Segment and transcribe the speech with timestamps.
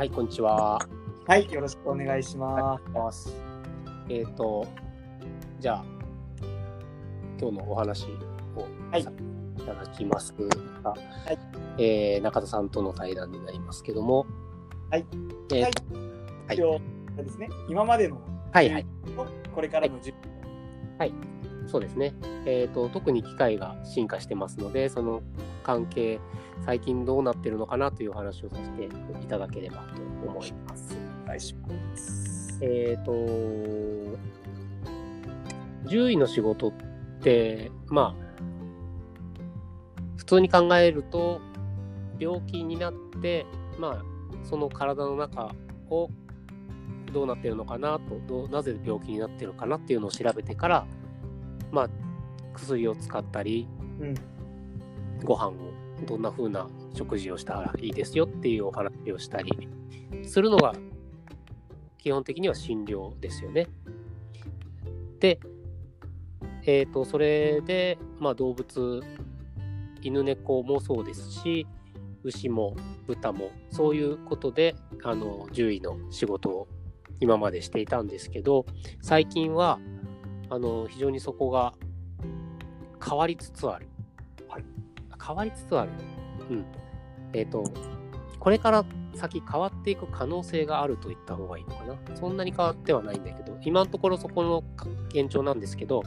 [0.00, 0.80] はい、こんにちは。
[1.26, 3.36] はい、よろしくお願いしまます。
[4.08, 4.66] えっ、と、
[5.58, 5.84] じゃあ、
[7.38, 8.06] 今日のお話
[8.56, 9.02] をはい。
[9.02, 9.10] さ
[9.58, 10.32] いただきます。
[10.82, 10.94] が、
[11.32, 11.38] い。
[11.76, 14.24] えー中田さんとの対談になりますけども、
[14.90, 15.06] はい。
[15.52, 15.72] えーはい。
[16.46, 16.56] はす。
[16.56, 18.22] いですね、今までの
[18.52, 20.16] はい、はい、とこれからの順
[21.66, 22.14] そうですね。
[22.46, 25.22] えっ、と、特に機械が進化してますので、その
[25.62, 26.20] 関係、
[26.64, 30.96] 最近どうなってるのかなというお話をさせていただければと思います。
[31.24, 32.58] お願いします。
[32.62, 33.12] えっ、と、
[35.84, 36.72] 獣医の仕事っ
[37.20, 38.30] て、まあ、
[40.16, 41.40] 普通に考えると、
[42.18, 43.46] 病気になって、
[43.78, 44.04] まあ、
[44.44, 45.54] その体の中
[45.88, 46.10] を
[47.12, 50.86] どうなってるのかなと、どうなぜ病気になってるかなっていうのを調べてから、
[51.70, 51.90] まあ、
[52.54, 53.68] 薬を使ったり、
[54.00, 54.14] うん。
[55.24, 55.52] ご飯を
[56.06, 59.68] どんな風な食事をしたらいいですよっていうお話をしたり
[60.24, 60.74] するのが
[61.98, 63.66] 基本的には診療ですよね。
[65.18, 65.38] で、
[66.64, 69.02] えっ、と、それで、まあ動物、
[70.00, 71.66] 犬猫もそうですし、
[72.22, 72.74] 牛も
[73.06, 76.68] 豚もそういうことで、あの、獣医の仕事を
[77.20, 78.64] 今までしていたんですけど、
[79.02, 79.78] 最近は、
[80.50, 81.72] あの、非常にそこが
[83.02, 83.88] 変わりつつある。
[84.48, 84.64] はい
[85.24, 85.90] 変わりつつある。
[86.50, 86.64] うん。
[87.32, 87.64] えっ、と、
[88.38, 88.84] これから
[89.14, 92.16] 先変わっていく可能性があると言った方がいいのかな。
[92.16, 94.64] そんなに変わってはないんだけど、今のところそこの
[95.10, 96.02] 現状なんですけど、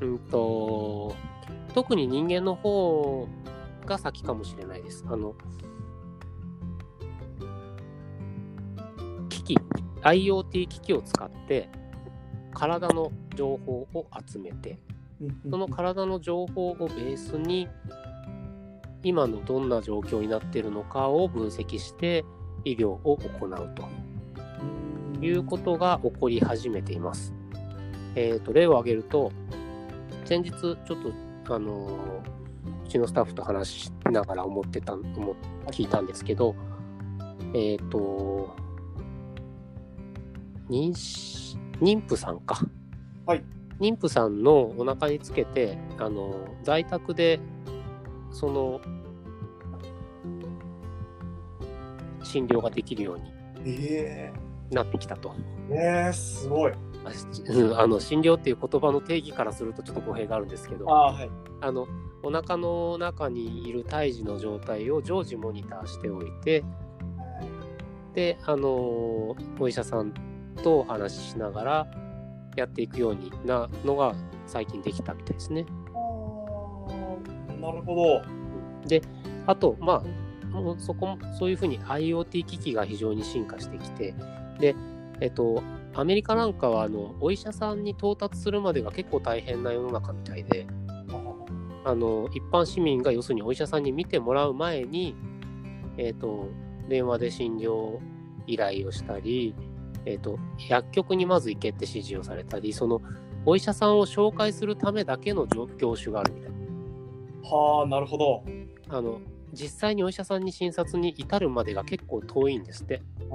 [0.00, 1.14] うんと、
[1.74, 3.26] 特に人間の方
[3.86, 5.04] が先かもしれないです。
[5.08, 5.34] あの、
[9.30, 9.58] 機器、
[10.02, 11.68] IoT 機器を使って、
[12.52, 14.80] 体の情報を集めて、
[15.48, 17.68] その体の情報をベースに
[19.04, 22.24] 今のどんな状況になっているのかを分析して
[22.64, 27.32] 医療を行うということが起こり始めています。
[28.16, 29.30] えー、と例を挙げると
[30.24, 30.76] 先日ちょっ
[31.46, 32.38] とあのー
[32.84, 36.54] うちのスタッフと話しながら思ってた思聞いたんですけど
[37.52, 38.56] えっ、と
[40.70, 42.60] 妊娠妊婦さんか。
[43.28, 43.44] はい
[43.78, 47.38] 妊婦さんのお腹につけてあの在宅で
[48.30, 48.80] その
[52.22, 54.32] 診療ができるようにえ
[54.70, 55.34] なってきたと。
[55.70, 56.72] ええー、すごい。
[57.76, 61.30] あの診療っていう言葉の定義からするとちょっと語弊があるんですけどあはい。
[61.60, 61.86] あの
[62.22, 66.64] お腹の中にいる胎児の状態を常時モニターしておいて
[68.14, 70.14] であのお医者さん
[70.62, 72.07] とお話ししながら
[72.58, 74.14] やっていくようになのが
[74.46, 75.64] 最近できたみたいですね。
[77.60, 78.22] なるほど。
[78.86, 79.02] で
[79.46, 80.02] あとま
[80.52, 84.14] あもうそこもそういうふうに IoT 機器が非常に進化してきて
[84.58, 84.74] で
[85.20, 85.62] えっと
[85.94, 90.66] アメリカなんかはあのお医者さんに到達するまでが結構大変な世の中みたいで
[91.84, 95.14] あの一般市民が要するにお医者さんに見てもらう前に、
[95.96, 96.48] えっと
[96.88, 97.98] 電話で診療
[98.46, 99.54] 依頼をしたり、
[100.08, 100.38] えっと
[100.68, 103.02] 薬局にまず行けって指示をされたりその
[103.44, 106.50] お医者さんを紹介するためだけの業業種があるみたい
[107.50, 108.42] はあ、なるほど。
[108.88, 109.20] あの
[109.52, 113.34] 実際にお医者さんに診察に至るまでが結構遠いんですってあ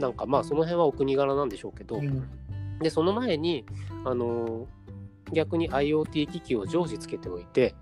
[0.00, 1.98] なんかまあその辺はお国柄なんでしょうけど、あ。
[2.00, 2.28] うん。
[2.80, 3.64] でその前に
[4.04, 4.66] あの
[5.32, 7.74] 逆に IoT 機器を常時つけておいて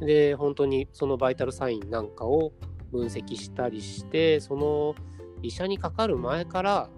[0.00, 2.52] で本当にそのバイタルサインなんかを
[2.90, 4.94] 分析したりしてその
[5.42, 6.88] 医者にかかる前から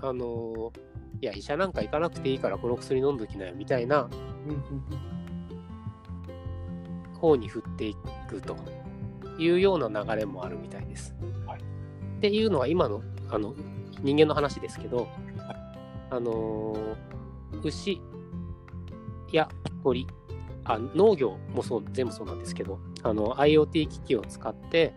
[0.00, 0.72] あの
[1.20, 4.08] いや医者なんか行かなくていいからこの薬飲んどきなよみたいな
[7.20, 7.96] 方に振ってい
[8.28, 8.56] くと
[9.38, 11.14] いうような流れもあるみたいです。
[11.46, 13.54] はいっていうのは今のあの
[14.02, 15.08] 人間の話ですけど、
[16.10, 17.10] あのー
[17.62, 18.00] 牛
[19.32, 19.48] や
[19.82, 20.06] 鳥
[20.64, 24.94] あ農業もそう全部そうなんですけどあの IoT 機器を使って、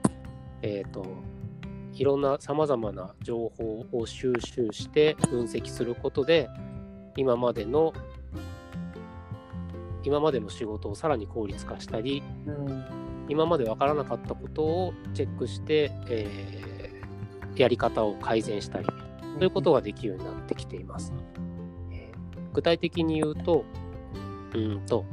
[0.61, 1.05] えー、と
[1.93, 6.49] いろんなさまざまな情報を収集して分析することで
[7.15, 7.93] 今までの
[10.03, 13.03] 今までの仕事をさらに効率化したりうん。
[13.29, 16.63] 今まで分からなかったことをチェックして、えー
[17.55, 18.85] やり方を改善したり
[19.35, 21.13] そういうことができるようになってきています。
[21.91, 23.63] えー具体的に言うと、
[24.53, 25.05] うーんと、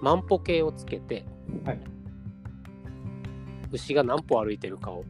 [0.00, 1.26] 万歩計をつけて、
[1.64, 1.80] はい
[3.72, 5.04] 牛が何歩歩いてるかを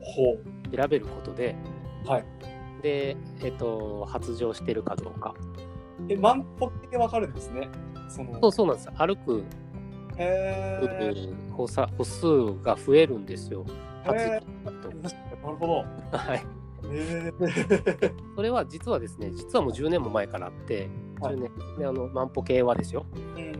[0.00, 0.36] ほ
[0.74, 1.56] 調べることで、
[2.04, 2.08] う。
[2.08, 2.24] はい。
[2.82, 5.34] で、えっ、と、発情してるかどうか。
[6.08, 7.68] え、万歩計でわかるんですね。
[8.08, 8.38] その。
[8.40, 8.90] そうそうなんです。
[8.96, 9.44] 歩く
[11.56, 12.26] 歩さ歩数
[12.62, 13.64] が増えるんですよ。
[14.04, 15.74] 発へ電だとなるほど。
[16.16, 16.38] はい。
[16.38, 16.42] へ
[16.92, 17.32] え。
[18.34, 20.88] それは実はですね、実はもう10年も前からあって、
[21.20, 23.06] はい10年であの万歩計はですよ。
[23.36, 23.52] うん。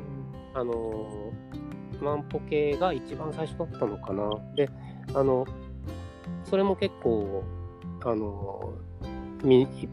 [0.55, 1.66] あのー
[2.03, 4.31] 万歩計が一番最初だったのかな。
[4.55, 4.71] で、
[5.15, 5.47] あの、
[6.45, 7.45] それも結構、
[8.05, 8.75] あの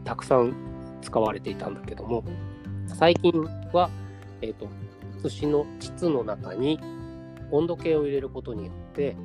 [0.04, 0.54] たくさん
[1.02, 2.24] 使われていたんだけども、
[2.86, 3.32] 最近
[3.72, 3.90] は、
[4.40, 4.68] えっ、と、
[5.22, 6.78] 牛の膣の中に
[7.50, 9.16] 温度計を入れることによって、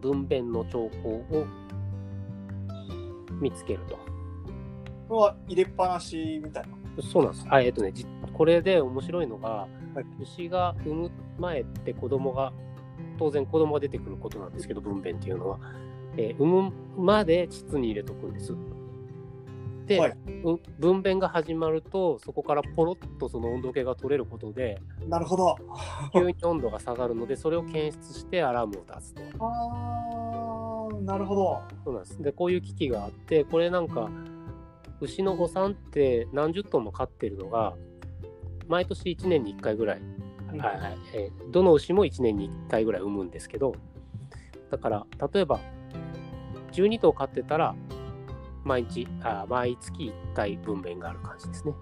[0.00, 1.46] 分娩の兆候を
[3.40, 3.96] 見つけると。
[5.08, 7.02] これは入れっぱなしみたいな。
[7.02, 7.46] そうなんです。
[7.48, 9.48] あえっ、とね、じこれで面白いのが、
[9.94, 12.52] はい牛が産む前って子供が、
[13.18, 15.58] 当然子供が出てくることなんですけど、分娩っていうのは。
[16.16, 18.54] えー産むまで膣に入れとくんです。
[19.86, 25.56] で、はいうん分娩が始まると、そこからポロッとその温度計が取れることで、なるほど。
[26.12, 29.22] 急に温度が下がるので、それを検出してアラームを出すと。
[29.40, 31.62] あー、なるほど。
[31.84, 32.22] そうなんです。
[32.22, 34.10] で、こういう機器があって、これなんか、
[35.00, 37.74] 牛のお産って何十トンも飼ってるのが、
[38.68, 43.74] 毎年1年に1回ぐらい、うんはいはいえーどの牛も1年に1回ぐらい産むんですけど、
[44.70, 45.60] だから、例えば、
[46.72, 47.74] 12頭飼ってたら、
[48.64, 51.74] 毎日、あ毎月1回分娩がある感じですね。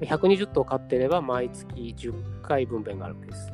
[0.00, 3.52] で120頭飼ってれば、毎月10回分娩があるわけです。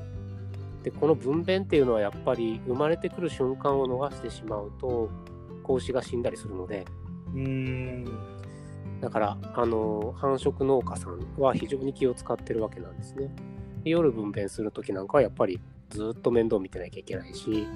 [0.85, 5.11] で、この分娩っていうのはやっぱり生まれてくる瞬間を逃してしまうと、
[5.63, 6.85] 子牛が死んだりするので、
[7.35, 8.40] うーん。
[9.01, 13.31] だから、あの、繁殖農家さんは非常に気を使ってるわけなんですね。
[13.85, 15.59] で夜分娩するときなんかはやっぱり
[15.89, 17.67] ずっと面倒見てなきゃいけないし、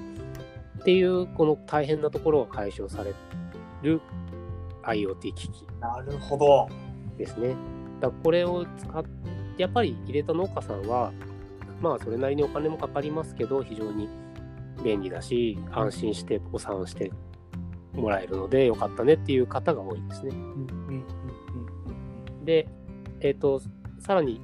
[0.79, 3.13] っていうこの大変なところが解消され
[3.81, 4.01] る
[4.83, 6.69] IoT 機器なるほど。
[7.17, 7.55] ですね。
[7.99, 9.09] だこれを使って、
[9.57, 11.11] やっぱり入れた農家さんは、
[11.81, 14.09] まあそれなりにお金もかかりますけど、非常に
[14.83, 17.11] 便利だし、安心してお産して
[17.93, 20.29] もらえるのでよかったねっていう方が多いですね。
[20.31, 20.67] うん
[22.43, 22.67] で、
[23.21, 23.61] えっ、と、
[23.99, 24.41] さらに、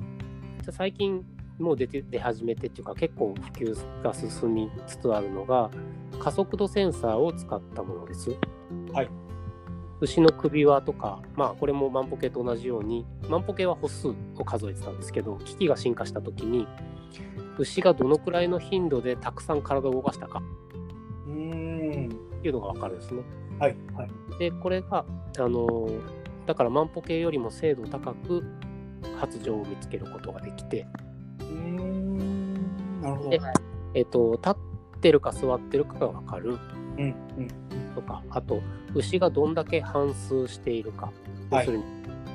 [0.71, 1.25] 最近
[1.61, 5.69] もう出て出始めてっていうか、結構普及が進みつつあるのが、
[6.19, 8.31] 加速度センサーを使ったものです。
[8.91, 9.09] はい。
[10.01, 16.67] 牛の首輪とか、まあこれも万歩計と同じように、万歩計は歩数を数えてたんですけど、機器が進化した時に、
[17.57, 20.41] 牛がどのくらいの頻度でたくさん体を動かしたか。
[22.39, 23.21] っていうのがわかるんですね。
[23.59, 24.09] はいはい。
[24.39, 25.05] で、これが、
[25.37, 28.43] あのーだから万歩計よりも精度高く
[29.17, 30.87] 発情を見つけることができて、
[31.39, 33.01] うーん。
[33.01, 33.29] なるほど。
[33.29, 33.39] で
[33.93, 36.57] えっ、と、立ってるか座ってるかがわかる
[36.97, 37.47] うんうん。
[37.93, 38.61] とか、あと、
[38.93, 41.13] 牛がどんだけ反数しているか、はい
[41.51, 41.83] 要するに、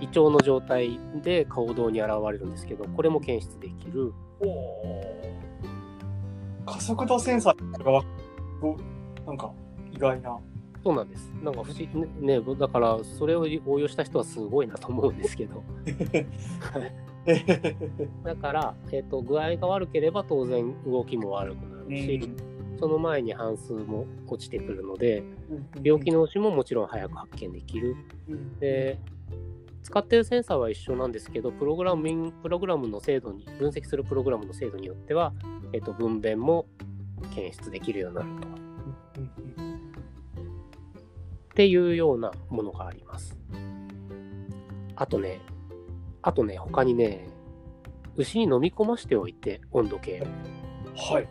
[0.03, 4.13] 胃腸の状態で行動に現れるんですけど、これも検出できる。
[4.41, 5.03] お
[6.67, 8.03] 加速度センサーが
[9.25, 9.53] なんか
[9.93, 10.39] 意外な。
[10.87, 11.33] そうなんです。
[11.43, 11.89] なんか不思議
[12.25, 15.65] ね、ねだから、それを応用した人はすごいなと思うんですけど、
[18.23, 22.31] だから、えっ、と、具合が悪ければ当然動きも悪くなるし、
[22.79, 25.25] その前に半数も落ちてくるので、
[25.83, 27.97] 病気の牛ももちろん早く発見できる。
[28.29, 29.01] うんで、
[29.83, 35.33] 使ってるセンサーは一緒なんですけど、プログラミングプログラムの精度に、分析するプログラムの精度によっては、
[35.73, 36.67] えっ、と、分娩も
[37.35, 38.61] 検出できるようになると。
[38.61, 38.66] うん
[41.57, 43.35] っていうようなものがあります。
[44.95, 45.41] あとね、
[46.21, 47.27] あとね、他にね、
[48.17, 50.27] 牛に飲み込ましておいて、温度計を。
[51.15, 51.29] はい。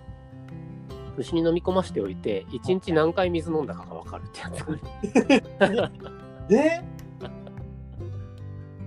[1.17, 4.73] 牛に飲み込ましておいて、1日何回水飲んだかが分かるってやつが
[5.59, 5.91] ある。
[6.49, 6.81] で、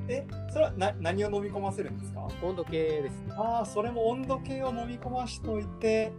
[0.08, 2.26] え、それはな何を飲み込ませるんですか？
[2.42, 3.32] 温度計ですね。
[3.36, 6.10] ああ、それも温度計を飲み込ましといて、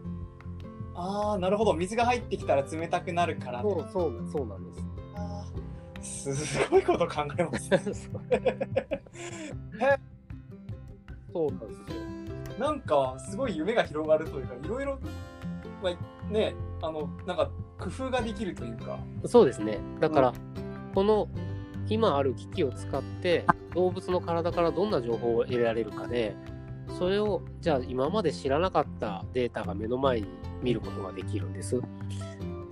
[0.95, 1.73] ああ、なるほど。
[1.73, 3.61] 水が入ってきたら冷たくなるから。
[3.61, 4.88] そうそう、そうなんです。
[6.01, 7.79] すごいこと考えますね。
[11.31, 11.85] そうなんですよ。
[12.59, 14.99] なんか、すごい夢が広がるというか、いろいろ、
[15.81, 15.93] まあ、
[16.31, 18.99] ね、あの、なんか、工夫ができるというか。
[19.25, 19.79] そうですね。
[19.99, 20.33] だから、
[20.93, 21.29] この
[21.89, 26.35] 今ある機器を使って動物の体からどんな情報を得られるかで、
[26.97, 30.27] それをじゃあ今まで知らなかったデータが目の前に
[30.61, 31.79] 見ることができるんです。
[31.79, 31.85] だ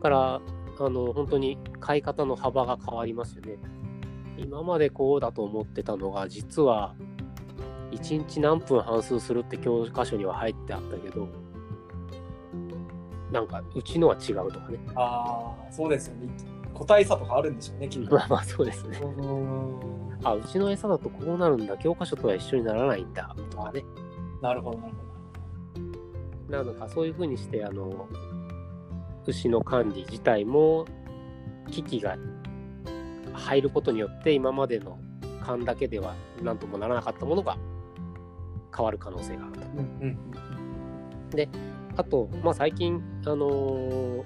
[0.01, 0.41] から、
[0.79, 1.57] あの、本当に
[1.87, 3.57] 買い方の幅が変わりますよね。
[4.37, 6.93] 今までこうだと思ってたのが、実は
[7.91, 11.29] 1日何分反数するって教科書には入ってあったけど、
[13.31, 14.79] なんかうちのは違うとかね。
[14.95, 16.27] ああ、そうですよね。
[16.73, 18.13] 個体差とかあるんでしょうね、きっと。
[18.13, 18.99] まあまあそうですね。
[20.25, 23.85] あ、うちの餌だとこうなるんだ、教科書とは一緒にならないんだ、とかね。
[24.41, 24.97] なるほど、なるほ
[26.51, 26.57] ど。
[26.57, 28.07] なのかそういうふうにしてあの
[29.25, 30.85] 牛の管理自体も
[31.67, 32.17] 機器が
[33.33, 34.97] 入ることによって今までの
[35.43, 37.57] 勘だけでは何ともならなかったものが
[38.75, 39.59] 変わる可能性があると。
[39.61, 40.17] うんうん
[41.31, 41.49] で
[41.97, 44.23] あと、まあ、最近、あのー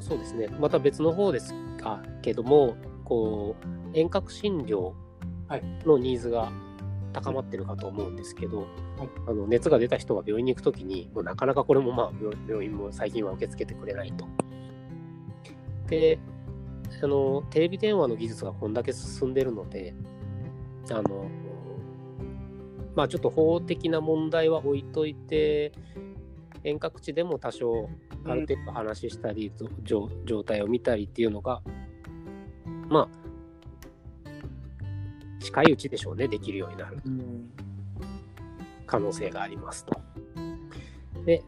[0.00, 0.48] そうですね。
[0.60, 3.56] また別の方ですかけどもこ
[3.94, 4.92] う遠隔診療
[5.48, 5.62] はい。
[5.86, 6.50] のニーズが
[7.12, 8.68] 高まってるかと思うんですけど、はい。
[9.26, 14.26] あの熱が出た人が病院に行くときにもうなかなかこれもまあ病病院も最近は受け付けてくれないと。
[15.88, 16.18] で
[17.02, 19.94] あのテレビ電話の技術がこんだけ進んでるので
[20.90, 21.28] あの
[22.94, 25.72] まあちょっと法的な問題は置いといて
[26.64, 27.88] 遠隔地でも多少
[28.24, 31.62] ある程度話したり、ぞ状状態を見たりっていうのが
[32.88, 33.18] まあ
[35.40, 36.98] 近いうちでしょうねできるようになる。
[37.04, 37.50] うん。
[38.86, 40.00] 可能性がありますと。
[41.24, 41.44] で、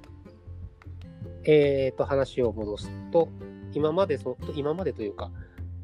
[1.45, 3.29] えー、と話を戻すと
[3.75, 5.31] 今までそ今までというか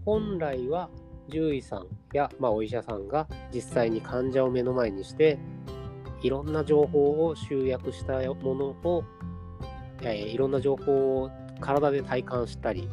[0.05, 0.89] 本来は
[1.29, 5.39] 獣医さんや、まあ、お医者さんが実際に患者を目の前にして
[6.23, 9.05] いろんな情報を集約したものを、
[10.03, 12.89] えーいろんな情報を体で体感したり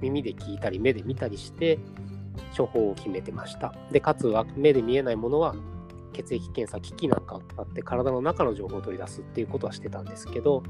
[0.00, 1.78] 耳で聞いたり目で見たりして
[2.56, 3.74] 処方を決めてました。
[3.92, 5.54] でかつ目で見えないものは
[6.12, 10.62] 血液検査機器なんかを使って体の中の情報を取り出すっていうことはしてたんですけど、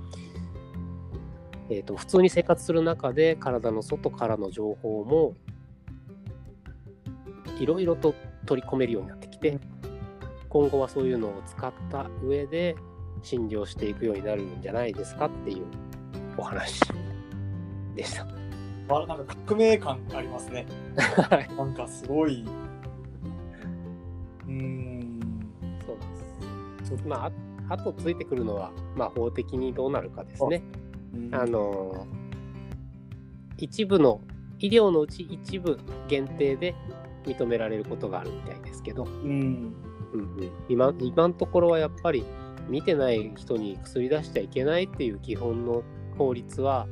[1.71, 5.35] えー、と普通に生活する中で体の外からの情報も
[7.61, 9.59] いろいろと取り込めるようになってきて
[10.49, 12.75] 今後はそういうのを使った上で
[13.23, 15.65] 診療していくようになるんじゃないですかっていう
[16.37, 16.81] お話
[17.95, 18.27] でした。
[18.93, 20.67] あなんか革命感ありますね。
[20.97, 22.45] はいなんかすごい。
[24.49, 25.21] うーん。
[25.87, 27.07] そうです。
[27.07, 27.33] まあ、あ
[27.75, 30.63] あとついてくるのは、まあ、法的にどうなるかですね。
[31.15, 32.07] うんあの
[33.57, 34.21] 一部の
[34.59, 36.75] 医療のうち一部限定で
[37.25, 39.75] 認められることがあるみたいですけど、うん。
[40.13, 42.25] うんうん、今今のところはやっぱり
[42.69, 45.85] 見てない人に薬出しちゃいけないっていう基本の
[46.19, 46.89] 法律は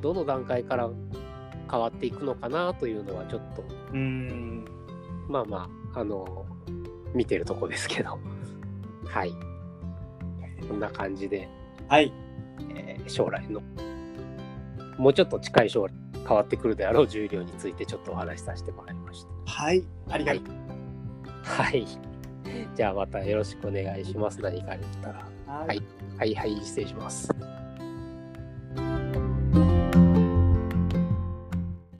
[0.00, 0.88] どの段階から
[1.70, 4.64] 変わっていくのかなというのはちょっとうん。
[5.28, 6.46] まあまああの
[7.14, 8.18] 見てるとこですけど
[9.04, 9.32] はい
[10.66, 11.48] こんな感じで、
[11.88, 12.12] はい。
[12.74, 13.60] えー将来の
[14.98, 15.92] もうちょっと近い将来
[16.26, 19.52] 変わってくるであろう重量についてちょっとお話しさせてもらいました。
[19.52, 19.84] はい。
[20.08, 20.44] ありがとう。
[21.42, 21.86] はい。
[22.74, 24.40] じゃあまたよろしくお願いします。
[24.40, 25.28] 何かあったら。
[25.46, 25.82] ははい
[26.16, 27.28] はいはい、失礼します。